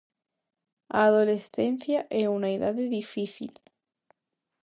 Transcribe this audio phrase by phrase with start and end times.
[0.97, 3.51] A adolescencia é unha idade difícil.